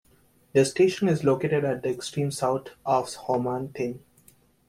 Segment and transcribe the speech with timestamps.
[0.53, 4.03] The station is located at the extreme south of Ho Man Tin.